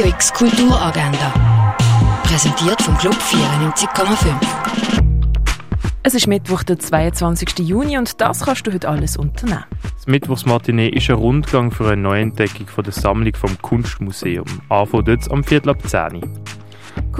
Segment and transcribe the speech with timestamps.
[0.00, 1.76] Radio X Kulturagenda.
[2.22, 4.34] Präsentiert vom Club 94,5.
[6.02, 7.58] Es ist Mittwoch, der 22.
[7.58, 9.66] Juni und das kannst du heute alles unternehmen.
[9.82, 14.46] Das Mittwochsmatinee ist ein Rundgang für eine Neuentdeckung von der Sammlung vom Kunstmuseum.
[14.70, 16.22] Anfang dort am Viertel ab 10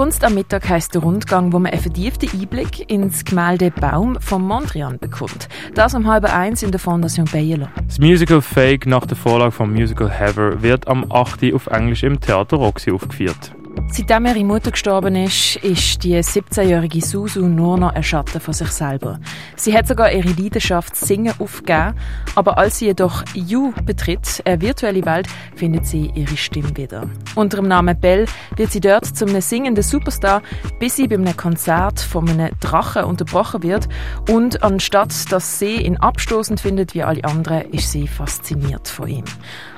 [0.01, 4.41] Kunst am Mittag heisst der Rundgang, wo man einen vertieften Einblick ins Gemälde Baum von
[4.41, 5.50] Mondrian bekommt.
[5.75, 7.69] Das um halb eins in der Fondation Bayerlo.
[7.87, 11.53] Das Musical Fake nach der Vorlage vom Musical Heather wird am 8.
[11.53, 13.53] auf Englisch im Theater Roxy aufgeführt.
[13.93, 18.71] Seitdem ihre Mutter gestorben ist, ist die 17-jährige Susu nur noch ein Schatten von sich
[18.71, 19.18] selber.
[19.57, 21.94] Sie hat sogar ihre Leidenschaft Singen aufgegeben,
[22.36, 25.26] aber als sie jedoch You betritt, eine virtuelle Welt,
[25.57, 27.08] findet sie ihre Stimme wieder.
[27.35, 30.43] Unter dem Namen Belle wird sie dort zum einem singenden Superstar,
[30.79, 33.88] bis sie bei einem Konzert von einem Drachen unterbrochen wird
[34.28, 39.25] und anstatt dass sie ihn abstoßend findet wie alle anderen, ist sie fasziniert von ihm.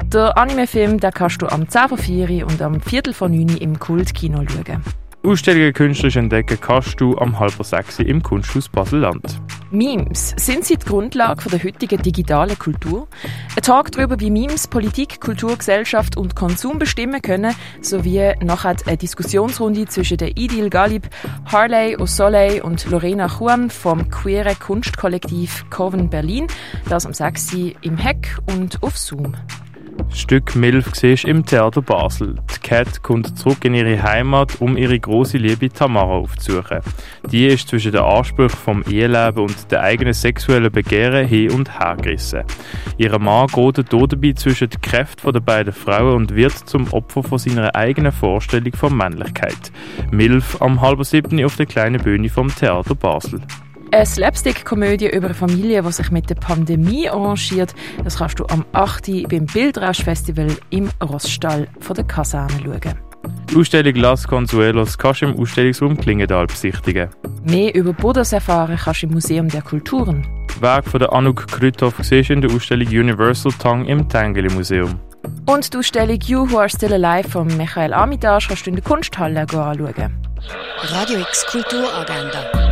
[0.04, 3.78] Der Anime-Film, den kannst du am 10 von 4 und am Viertel von 9 im
[4.02, 4.82] Kultkino schauen.
[5.24, 9.40] Ausstellungen künstlerisch entdecken kannst du am halber sechs im Kunsthaus Basel-Land.
[9.70, 13.06] Memes sind sie die Grundlage der heutigen digitalen Kultur?
[13.54, 18.96] Ein Tag darüber, wie Memes Politik, Kultur, Gesellschaft und Konsum bestimmen können, sowie nachher eine
[18.96, 21.08] Diskussionsrunde zwischen der Idil Galib,
[21.44, 26.48] Harley O'Soleil und Lorena Juan vom queeren Kunstkollektiv Coven Berlin,
[26.88, 27.54] das am 6.
[27.80, 29.36] im Heck und auf Zoom.
[30.14, 32.36] Stück Milf siehst im Theater Basel.
[32.54, 36.80] Die Cat kommt zurück in ihre Heimat, um ihre große Liebe Tamara aufzusuchen.
[37.30, 41.96] Die ist zwischen den Ansprüchen vom Eheleben und der eigenen sexuellen Begehren hin und her
[42.00, 42.42] gerissen.
[42.98, 47.38] Ihr Mann geht dabei zwischen die Kräfte der beiden Frauen und wird zum Opfer von
[47.38, 49.72] seiner eigenen Vorstellung von Männlichkeit.
[50.10, 53.40] Milf am halben siebten auf der kleinen Bühne vom Theater Basel.
[53.92, 57.74] Eine Slapstick-Komödie über eine Familie, die sich mit der Pandemie arrangiert.
[58.02, 59.28] Das kannst du am 8.
[59.28, 62.98] beim Bildrausch-Festival im Rossstall von der Kaserne schauen.
[63.50, 67.10] Die Ausstellung Las Consuelos kannst du im Ausstellungsraum Klingendal besichtigen.
[67.44, 70.26] Mehr über Buddhas erfahren kannst du im Museum der Kulturen.
[70.60, 74.98] Werk von der Anouk Krüthoff siehst in der Ausstellung Universal Tongue im Tengeli Museum.
[75.44, 78.84] Und die Ausstellung You Who Are Still Alive von Michael Armitage kannst du in der
[78.84, 80.16] Kunsthalle anschauen.
[80.80, 82.71] Radio X Kulturagenda.